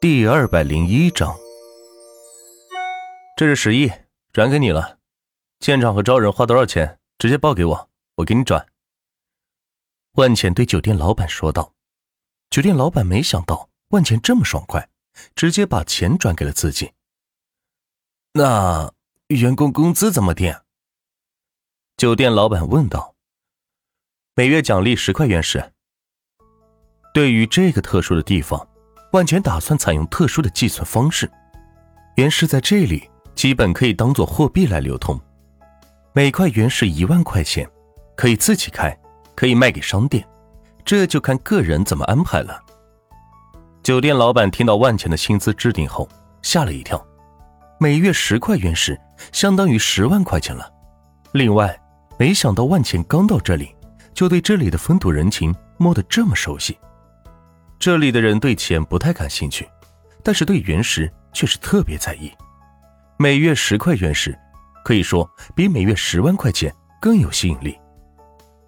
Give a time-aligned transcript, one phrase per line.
[0.00, 1.36] 第二百零一章，
[3.36, 3.90] 这是十亿，
[4.32, 5.00] 转给你了。
[5.58, 8.64] 建厂和招人花多少钱，直接报给我，我给你转。
[10.12, 11.74] 万钱对酒店老板说道。
[12.48, 14.88] 酒店老板没想到万钱这么爽快，
[15.34, 16.92] 直接把钱转给了自己。
[18.34, 18.92] 那
[19.26, 20.54] 员工工资怎么定？
[21.96, 23.16] 酒店老板问道。
[24.36, 25.72] 每月奖励十块原石。
[27.12, 28.64] 对于这个特殊的地方。
[29.12, 31.30] 万钱打算采用特殊的计算方式，
[32.16, 35.18] 原石在这里基本可以当做货币来流通，
[36.12, 37.66] 每块原石一万块钱，
[38.14, 38.94] 可以自己开，
[39.34, 40.26] 可以卖给商店，
[40.84, 42.62] 这就看个人怎么安排了。
[43.82, 46.06] 酒店老板听到万钱的薪资制定后，
[46.42, 47.02] 吓了一跳，
[47.80, 49.00] 每月十块原石，
[49.32, 50.70] 相当于十万块钱了。
[51.32, 51.74] 另外，
[52.18, 53.74] 没想到万钱刚到这里，
[54.12, 56.76] 就对这里的风土人情摸得这么熟悉。
[57.78, 59.68] 这里的人对钱不太感兴趣，
[60.24, 62.32] 但是对原石却是特别在意。
[63.16, 64.36] 每月十块原石，
[64.84, 67.78] 可以说比每月十万块钱更有吸引力。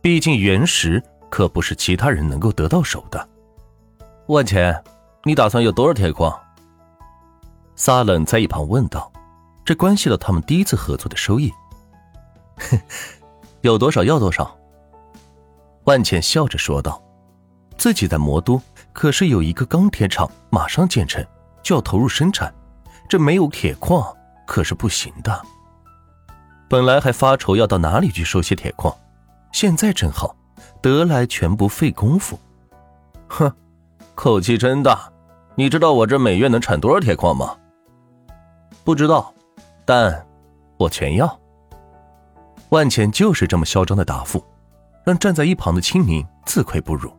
[0.00, 3.28] 毕竟原石可不是其他人能够得到手的。
[4.28, 4.81] 万钱，
[5.25, 6.33] 你打算有多少铁矿？
[7.75, 9.12] 萨冷在一旁问道。
[9.64, 11.53] 这关系到他们第一次合作的收益。
[13.62, 14.56] 有多少要多少。
[15.84, 17.03] 万茜笑着说道。
[17.77, 18.61] 自己在魔都
[18.92, 21.24] 可是有一个钢铁厂，马上建成，
[21.62, 22.52] 就要投入生产，
[23.08, 24.14] 这没有铁矿
[24.47, 25.41] 可是不行的。
[26.69, 28.94] 本来还发愁要到哪里去收些铁矿，
[29.52, 30.34] 现在正好，
[30.80, 32.38] 得来全不费工夫。
[33.28, 33.52] 哼，
[34.14, 35.10] 口气真大！
[35.54, 37.56] 你知道我这每月能产多少铁矿吗？
[38.84, 39.32] 不知道，
[39.84, 40.27] 但
[40.77, 41.38] 我全要。
[42.70, 44.44] 万钱就是这么嚣张的答复，
[45.04, 47.12] 让站在一旁的青明自愧不如。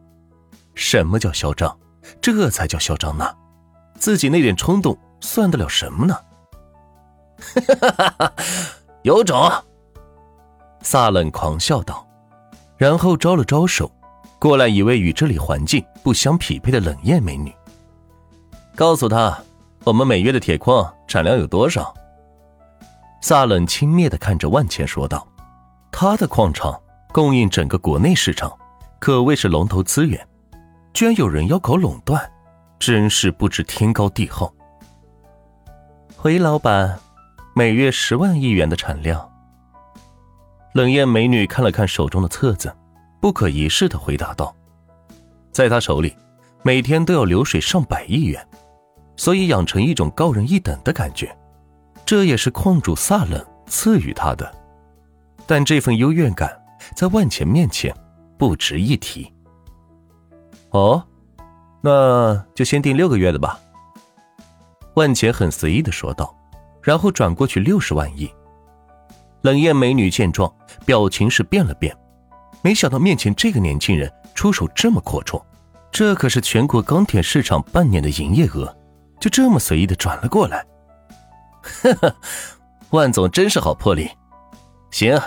[0.75, 1.77] 什么叫嚣张？
[2.19, 3.25] 这才叫嚣张呢！
[3.95, 6.17] 自己那点冲动算得了什么呢？
[9.03, 9.51] 有种！
[10.81, 12.07] 萨冷狂笑道，
[12.77, 13.91] 然后招了招手，
[14.39, 17.53] 过来一位与这里环境不相匹配的冷艳美女，
[18.75, 19.37] 告诉她
[19.83, 21.93] 我们每月的铁矿产量有多少。
[23.21, 25.27] 萨冷轻蔑的看着万钱说道
[25.91, 26.81] ：“他的矿场
[27.11, 28.51] 供应整个国内市场，
[28.99, 30.19] 可谓是龙头资源。”
[30.93, 32.31] 居然有人要搞垄断，
[32.77, 34.53] 真是不知天高地厚。
[36.15, 36.99] 回老板，
[37.55, 39.27] 每月十万亿元的产量。
[40.73, 42.73] 冷艳美女看了看手中的册子，
[43.19, 44.55] 不可一世的回答道
[45.51, 46.15] ：“在她手里，
[46.63, 48.45] 每天都要流水上百亿元，
[49.15, 51.35] 所以养成一种高人一等的感觉。
[52.05, 54.53] 这也是矿主萨冷赐予她的，
[55.47, 56.61] 但这份优越感
[56.95, 57.95] 在万钱面前
[58.37, 59.33] 不值一提。”
[60.71, 61.03] 哦，
[61.81, 63.59] 那就先定六个月的吧。
[64.95, 66.35] 万钱很随意的说道，
[66.81, 68.29] 然后转过去六十万亿。
[69.41, 70.53] 冷艳美女见状，
[70.85, 71.95] 表情是变了变，
[72.61, 75.41] 没想到面前这个年轻人出手这么阔绰，
[75.91, 78.75] 这可是全国钢铁市场半年的营业额，
[79.19, 80.65] 就这么随意的转了过来。
[81.63, 82.15] 呵呵，
[82.91, 84.09] 万总真是好魄力。
[84.91, 85.19] 行，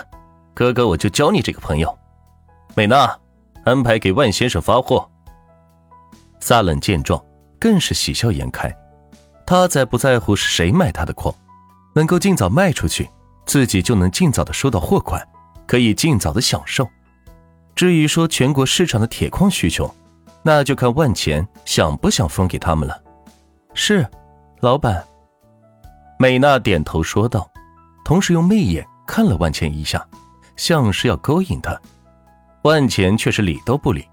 [0.53, 1.97] 哥哥我就交你这个朋友。
[2.73, 3.17] 美娜，
[3.63, 5.09] 安排给万先生发货。
[6.45, 7.19] 萨冷见状，
[7.59, 8.71] 更是喜笑颜开。
[9.47, 11.33] 他才不在乎是谁买他的矿，
[11.95, 13.09] 能够尽早卖出去，
[13.47, 15.27] 自己就能尽早的收到货款，
[15.65, 16.87] 可以尽早的享受。
[17.73, 19.91] 至于说全国市场的铁矿需求，
[20.43, 23.01] 那就看万钱想不想分给他们了。
[23.73, 24.07] 是，
[24.59, 25.03] 老板。
[26.19, 27.49] 美娜点头说道，
[28.03, 30.07] 同时用媚眼看了万钱一下，
[30.55, 31.75] 像是要勾引他。
[32.61, 34.07] 万钱却是理都不理，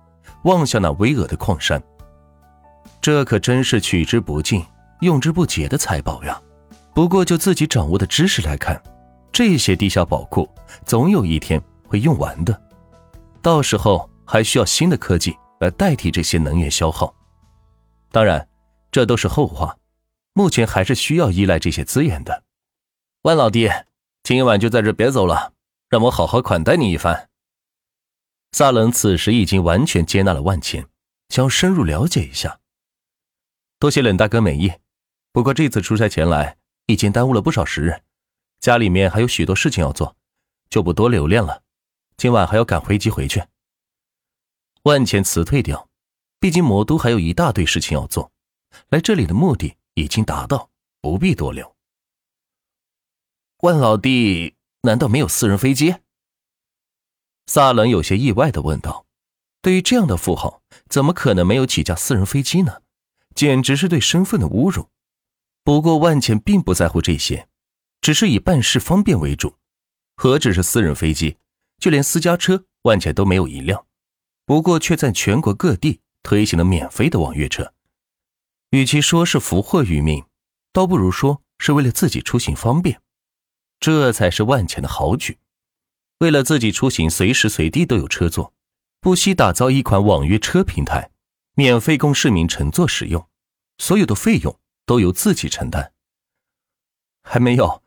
[0.45, 1.79] 望向那巍峨的矿山。
[3.03, 4.65] 这可真是取之不尽、
[5.01, 6.41] 用之不竭的财宝呀！
[6.95, 8.81] 不过就自己掌握的知识来看，
[9.33, 10.49] 这些地下宝库
[10.87, 12.63] 总有一天会用完的，
[13.43, 17.13] 到时候还需要新的科技来代替这些能源消耗。
[18.13, 18.47] 当然，
[18.93, 19.77] 这都是后话，
[20.33, 22.45] 目前还是需要依赖这些资源的。
[23.23, 23.69] 万老弟，
[24.23, 25.53] 今晚就在这别走了，
[25.89, 27.29] 让我好好款待你一番。
[28.53, 30.87] 萨冷此时已经完全接纳了万钱，
[31.31, 32.61] 想要深入了解一下。
[33.83, 34.73] 多谢冷大哥美意，
[35.33, 36.57] 不过这次出差前来
[36.87, 38.01] 已经耽误了不少时日，
[38.61, 40.17] 家里面还有许多事情要做，
[40.71, 41.65] 就不多留恋了。
[42.17, 43.43] 今晚还要赶飞机回去。
[44.85, 45.89] 万钱辞退掉，
[46.39, 48.31] 毕竟魔都还有一大堆事情要做，
[48.91, 50.71] 来这里的目的已经达到，
[51.01, 51.75] 不必多留。
[53.63, 55.97] 万老弟，难道没有私人飞机？
[57.47, 59.07] 萨冷有些意外的问道。
[59.61, 62.81] 对于这样的富豪，怎么可能没有几架私人飞机呢？
[63.35, 64.89] 简直是对身份的侮辱。
[65.65, 67.49] 不过万茜并不在乎这些，
[68.01, 69.57] 只是以办事方便为主。
[70.17, 71.37] 何止是私人飞机，
[71.79, 73.87] 就连私家车，万茜都没有一辆。
[74.45, 77.73] 不过却在全国各地推行了免费的网约车。
[78.71, 80.25] 与其说是福祸于命，
[80.73, 83.01] 倒不如说是为了自己出行方便。
[83.79, 85.39] 这才是万茜的好举。
[86.19, 88.53] 为了自己出行随时随地都有车坐，
[89.01, 91.12] 不惜打造一款网约车平台，
[91.55, 93.29] 免费供市民乘坐使用，
[93.79, 95.93] 所有的费用都由自己承担。
[97.23, 97.83] 还没有，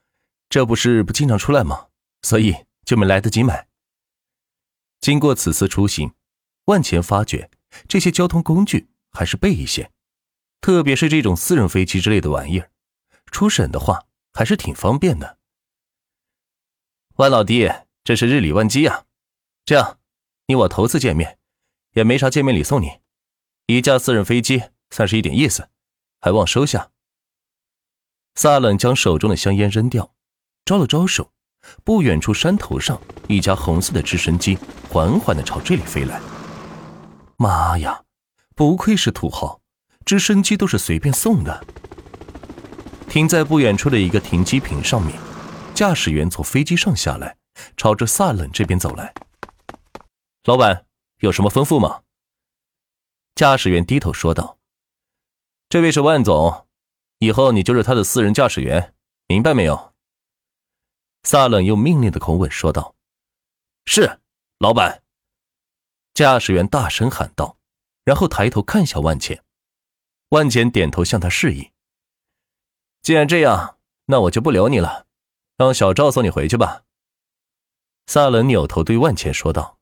[0.50, 1.88] 这不是不经常出来吗？
[2.22, 3.68] 所以就没来得及买。
[5.00, 6.14] 经过此次出行，
[6.66, 7.50] 万钱发觉
[7.88, 9.92] 这些交通工具还是备一些，
[10.62, 12.72] 特别是这种私人飞机之类的玩意儿，
[13.32, 15.38] 出省的话还是挺方便的。
[17.16, 17.70] 万老弟。
[18.06, 19.06] 这是日理万机啊！
[19.66, 20.00] 这样，
[20.46, 21.40] 你我头次见面，
[21.94, 23.00] 也没啥见面礼送你，
[23.68, 25.70] 一架私人飞机算是一点意思，
[26.22, 26.92] 还望收下。
[28.36, 30.14] 萨冷将手中的香烟扔掉，
[30.66, 31.32] 招了招手，
[31.84, 34.58] 不远处山头上一架红色的直升机
[34.90, 36.22] 缓缓的朝这里飞来。
[37.38, 38.04] 妈呀，
[38.54, 39.60] 不愧是土豪，
[40.06, 41.66] 直升机都是随便送的。
[43.10, 45.18] 停在不远处的一个停机坪上面，
[45.74, 47.38] 驾驶员从飞机上下来。
[47.78, 49.14] 朝着萨冷这边走来，
[50.44, 50.86] 老板
[51.20, 52.02] 有什么吩咐吗？
[53.36, 54.58] 驾驶员低头说道
[55.68, 56.68] ：“这位是万总，
[57.20, 58.96] 以后你就是他的私人驾驶员，
[59.28, 59.94] 明白没有？”
[61.24, 62.96] 萨冷用命令的口吻说道
[63.86, 64.22] ：“是，
[64.58, 65.04] 老板。”
[66.16, 67.58] 驾驶员大声喊道，
[68.06, 69.44] 然后抬头看向万钱。
[70.30, 71.72] 万钱点头向他示意
[73.04, 75.08] ：“既然这样，那我就不留你了，
[75.58, 76.84] 让小赵送你回去吧。”
[78.08, 79.78] 萨冷扭头对万钱说道：“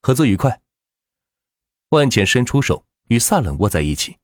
[0.00, 0.62] 合作愉快。”
[1.90, 4.16] 万钱伸出手与萨冷握在一起。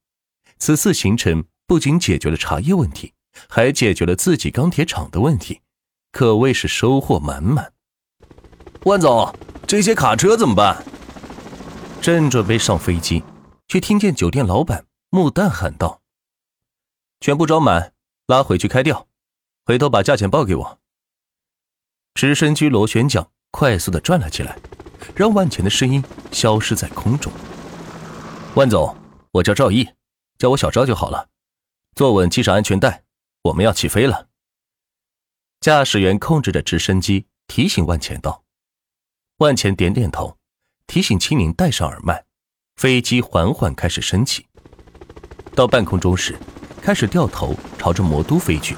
[0.59, 3.15] 此次行程不仅解决了茶叶问题，
[3.49, 5.61] 还解决了自己钢铁厂的问题，
[6.13, 7.73] 可谓是收获满满。
[8.85, 9.35] 万总，
[9.67, 10.85] 这些卡车怎么办？
[12.01, 13.23] 正准备上飞机，
[13.69, 16.03] 却听见酒店老板木蛋喊道
[17.21, 17.93] ：“全部装满，
[18.27, 19.07] 拉回去开掉，
[19.65, 20.79] 回头把价钱报给我。”
[22.15, 24.59] 直升机螺旋桨快速的转了起来，
[25.15, 27.33] 让万钱的声音消失在空中。
[28.55, 28.95] 万总，
[29.31, 29.89] 我叫赵毅，
[30.37, 31.31] 叫我小赵就好了。
[31.95, 33.05] 坐稳，系上安全带，
[33.45, 34.29] 我们要起飞了。
[35.61, 38.45] 驾驶员控制着直升机，提醒万钱道
[39.39, 40.37] ：“万钱点点头，
[40.87, 42.27] 提醒青柠戴上耳麦。
[42.77, 44.47] 飞机缓缓开始升起，
[45.55, 46.39] 到半空中时，
[46.83, 48.77] 开始掉头朝着魔都飞去。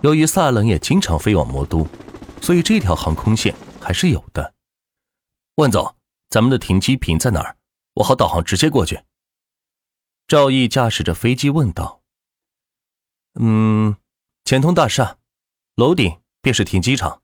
[0.00, 1.86] 由于萨冷也经常飞往魔都。”
[2.40, 4.54] 所以这条航空线还是有的。
[5.56, 5.94] 万总，
[6.30, 7.57] 咱们的停机坪在哪儿？
[7.98, 9.02] 我好导航直接过去。
[10.26, 12.02] 赵毅驾驶着飞机问道。
[13.34, 13.96] 嗯，
[14.44, 15.18] 钱通大厦
[15.74, 17.22] 楼顶便是停机场。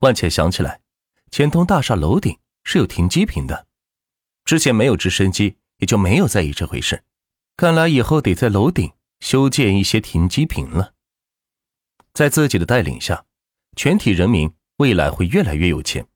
[0.00, 0.80] 万茜想起来，
[1.30, 3.66] 钱通大厦楼顶是有停机坪的，
[4.44, 7.04] 之前没有直升机，也就没有在意这回事。
[7.56, 10.94] 看来以后得在楼顶修建一些停机坪了。
[12.12, 13.24] 在自己的带领下。
[13.76, 16.08] 全体人民未来会越来越有钱，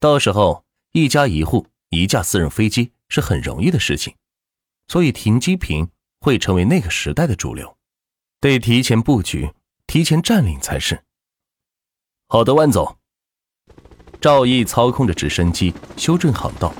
[0.00, 4.14] 到时候一家一户一架私人飞机是很容易的事情，
[4.88, 5.90] 所以停机坪
[6.20, 7.76] 会成为那个时代的主流，
[8.40, 9.52] 得提前布局、
[9.86, 11.04] 提前占领才是。
[12.28, 12.96] 好的，万总。
[14.20, 16.72] 赵毅操控着直升机修正航道，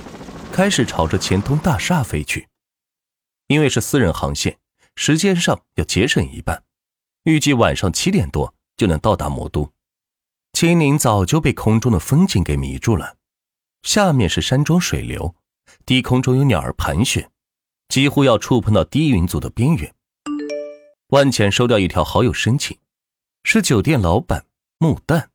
[0.53, 2.47] 开始朝着钱通大厦飞去。
[3.47, 4.59] 因为是私人航线，
[4.95, 6.63] 时间上要节省一半，
[7.23, 9.73] 预计晚上七点多就能到达魔都。
[10.53, 13.17] 青宁早就被空中的风景给迷住了，
[13.83, 15.35] 下面是山庄水流，
[15.85, 17.31] 低空中有鸟儿盘旋，
[17.89, 19.93] 几乎要触碰到低云组的边缘。
[21.07, 22.77] 万钱收到一条好友申请，
[23.43, 24.45] 是酒店老板
[24.77, 25.29] 木蛋。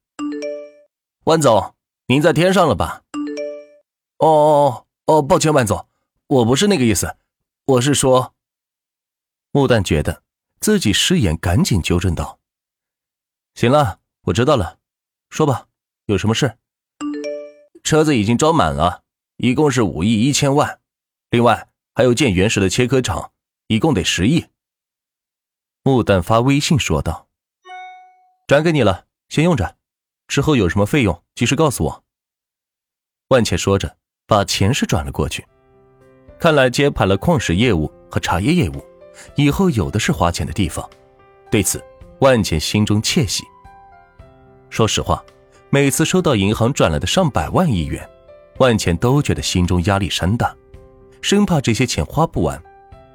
[1.25, 1.75] 万总，
[2.07, 3.03] 您在天上了吧？
[4.19, 5.87] 哦哦哦，抱歉，万总，
[6.29, 7.17] 我不是那个意思，
[7.67, 8.33] 我是说。
[9.51, 10.23] 木蛋觉得
[10.61, 12.39] 自己失言，赶紧纠正道
[13.55, 14.79] ：“行了，我知道了。”
[15.29, 15.67] 说吧，
[16.07, 16.57] 有什么事？
[17.87, 19.05] 车子已经装满了，
[19.37, 20.81] 一共是五亿一千万，
[21.31, 23.31] 另外还有建原石的切割厂，
[23.69, 24.47] 一共得十亿。
[25.85, 27.29] 木蛋发微信说道
[28.49, 29.77] ：“转给你了，先用着，
[30.27, 32.05] 之后有什么费用及时告诉我。”
[33.31, 35.47] 万茜说着，把钱是转了过去。
[36.41, 38.85] 看来接盘了矿石业务和茶叶业务，
[39.37, 40.91] 以后有的是花钱的地方。
[41.53, 41.81] 对此，
[42.19, 43.45] 万茜心中窃喜。
[44.71, 45.25] 说实话，
[45.71, 48.09] 每次收到银行转来的上百万亿元，
[48.59, 50.55] 万钱都觉得心中压力山大，
[51.21, 52.61] 生怕这些钱花不完，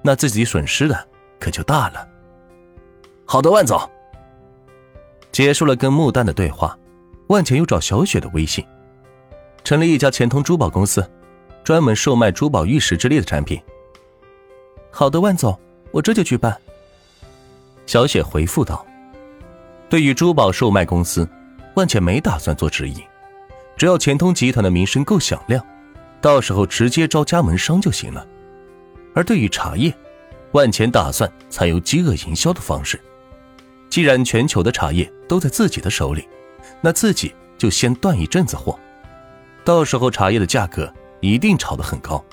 [0.04, 1.08] 那自己损失的
[1.40, 2.08] 可就大了。
[3.26, 3.80] 好的，万总。
[5.32, 6.78] 结束了跟穆丹的对话，
[7.28, 8.66] 万钱又找小雪的微信，
[9.64, 11.10] 成立一家钱通珠宝公司，
[11.64, 13.60] 专门售卖珠宝玉石之类的产品。
[14.92, 15.58] 好的，万总，
[15.92, 16.56] 我这就去办。
[17.86, 18.86] 小雪回复道
[19.90, 21.28] ：“对于珠宝售卖公司，
[21.76, 23.02] 万钱没打算做直营，
[23.78, 25.66] 只要钱通集团的名声够响亮，
[26.20, 28.26] 到时候直接招加盟商就行了。
[29.14, 29.94] 而对于茶叶，
[30.52, 33.00] 万钱打算采用饥饿营销的方式。”
[33.90, 36.26] 既然全球的茶叶都在自己的手里，
[36.80, 38.80] 那自己就先断一阵子货，
[39.66, 42.24] 到时候茶叶的价格一定炒得很高，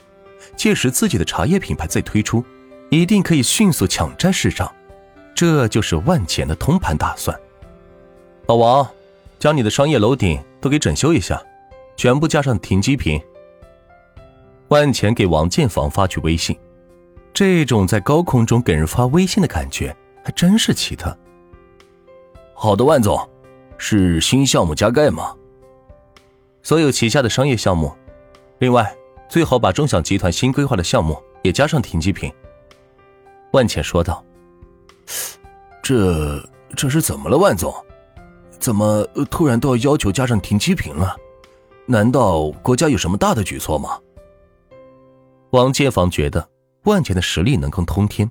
[0.57, 2.45] 届时自己的茶叶品牌再推出，
[2.91, 4.73] 一定可以迅速抢占市场。
[5.35, 7.37] 这就是万钱的通盘打算。
[8.47, 8.89] 老王，
[9.39, 11.43] 将你的商业楼顶都给整修一下，
[11.97, 13.21] 全部加上停机坪。
[14.69, 16.59] 万钱给王建房发去微信，
[17.33, 21.17] 这种在高空中给人发微信的感觉还真是奇特。
[22.53, 23.19] 好的，万总，
[23.79, 25.35] 是新项目加盖吗？
[26.63, 27.91] 所有旗下的商业项目，
[28.59, 28.95] 另外
[29.29, 32.31] 最好把中享集团新规划的项目也加上停机坪。
[33.53, 34.23] 万茜说道
[35.81, 36.39] ：“这
[36.77, 37.73] 这是怎么了，万总？
[38.59, 41.17] 怎么突然都要要求加上停机坪了？
[41.87, 43.99] 难道国家有什么大的举措吗？”
[45.51, 46.51] 王建房觉得
[46.85, 48.31] 万茜的实力能够通天，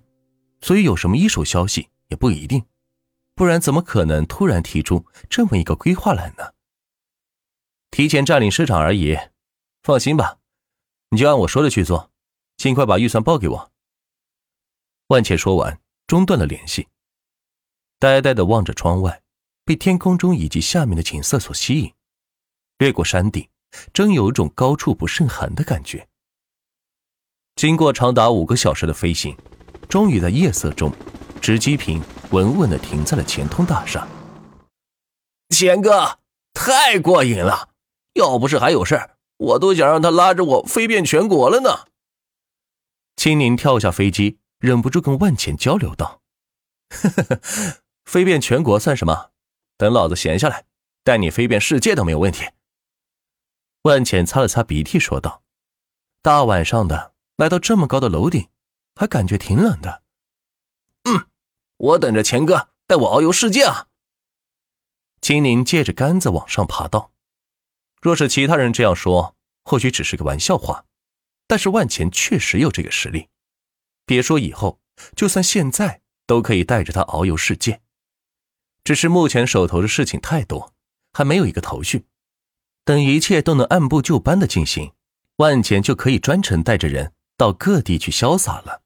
[0.61, 2.63] 所以有什么一手消息也不一定。
[3.33, 6.53] 不然怎么可能突然提出这么一个规划来呢？
[7.91, 9.17] 提前占领市场而已，
[9.83, 10.37] 放心吧，
[11.09, 12.11] 你就按我说的去做，
[12.57, 13.71] 尽快把预算报给我。
[15.07, 16.87] 万茜说完，中断了联系，
[17.97, 19.21] 呆呆的望着窗外，
[19.67, 21.93] 被天空中以及下面的景色所吸引，
[22.77, 23.49] 越过山顶，
[23.91, 26.07] 真有一种高处不胜寒的感觉。
[27.57, 29.35] 经过长达五个小时的飞行，
[29.89, 30.89] 终于在夜色中，
[31.41, 32.01] 直机坪。
[32.31, 34.05] 稳稳的停在了钱通大厦。
[35.49, 36.19] 钱哥，
[36.53, 37.69] 太过瘾了！
[38.15, 41.87] 要不是还有事儿我都想让他拉着我飞遍全国了呢。
[43.15, 46.21] 青宁跳下飞机，忍不住跟万钱交流道
[46.89, 47.41] ：“呵呵呵，
[48.03, 49.31] 飞遍全国算什么？
[49.77, 50.65] 等老子闲下来，
[51.03, 52.45] 带你飞遍世界都没有问题。”
[53.83, 55.43] 万浅擦了擦鼻涕，说道
[56.21, 58.49] ：“大晚上的，来到这么高的楼顶，
[58.95, 60.03] 还感觉挺冷的。”
[61.09, 61.27] 嗯。
[61.79, 63.87] 我等着钱哥带我遨游世界啊！
[65.21, 67.11] 青宁借着杆子往上爬道。
[68.01, 70.85] 若是其他人这样说，或许只是个玩笑话，
[71.45, 73.29] 但是万钱确实有这个实力。
[74.07, 74.79] 别说以后，
[75.15, 77.79] 就算现在都可以带着他遨游世界。
[78.87, 80.73] 只是目前手头的事情太多，
[81.11, 82.05] 还没有一个头绪。
[82.85, 84.93] 等一切都能按部就班的进行，
[85.39, 88.83] 万钱就可以专程带着人到各地去潇洒了。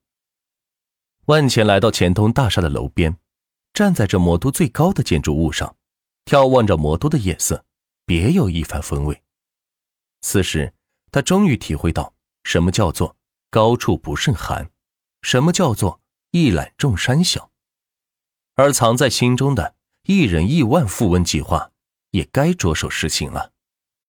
[1.25, 3.15] 万钱来到钱通大厦的楼边，
[3.74, 5.75] 站在这魔都最高的建筑物上，
[6.25, 7.63] 眺望着魔都的夜色，
[8.03, 9.22] 别有一番风味。
[10.22, 10.74] 此时，
[11.12, 13.15] 他终于体会到什么叫做
[13.51, 14.72] 高处不胜寒，
[15.22, 17.51] 什么叫做一览众山小，
[18.55, 21.72] 而藏在心中的一人亿万富翁计划，
[22.12, 23.51] 也该着手实行了。